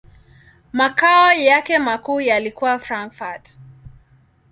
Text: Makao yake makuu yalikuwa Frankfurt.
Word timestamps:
Makao 0.73 1.33
yake 1.33 1.79
makuu 1.79 2.21
yalikuwa 2.21 2.79
Frankfurt. 2.79 3.57